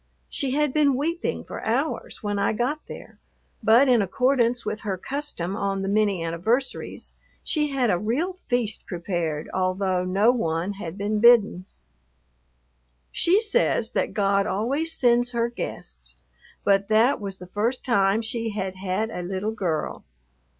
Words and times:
She 0.29 0.55
had 0.55 0.73
been 0.73 0.95
weeping 0.95 1.43
for 1.43 1.63
hours 1.63 2.23
when 2.23 2.39
I 2.39 2.53
got 2.53 2.79
there, 2.87 3.13
but 3.61 3.87
in 3.87 4.01
accordance 4.01 4.65
with 4.65 4.79
her 4.79 4.97
custom 4.97 5.55
on 5.55 5.83
the 5.83 5.87
many 5.87 6.23
anniversaries, 6.23 7.11
she 7.43 7.67
had 7.67 7.91
a 7.91 7.99
real 7.99 8.33
feast 8.47 8.87
prepared, 8.87 9.47
although 9.53 10.03
no 10.03 10.31
one 10.31 10.73
had 10.73 10.97
been 10.97 11.19
bidden. 11.19 11.65
She 13.11 13.39
says 13.41 13.91
that 13.91 14.15
God 14.15 14.47
always 14.47 14.91
sends 14.91 15.33
her 15.33 15.49
guests, 15.51 16.15
but 16.63 16.87
that 16.87 17.21
was 17.21 17.37
the 17.37 17.45
first 17.45 17.85
time 17.85 18.23
she 18.23 18.49
had 18.49 18.77
had 18.77 19.11
a 19.11 19.21
little 19.21 19.51
girl. 19.51 20.03